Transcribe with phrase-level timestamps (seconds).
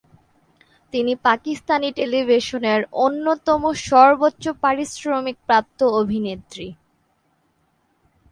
[0.93, 6.67] তিনি পাকিস্তানি টেলিভিশনের অন্যতম সর্বোচ্চ পারিশ্রমিক প্রাপ্ত অভিনেত্রী।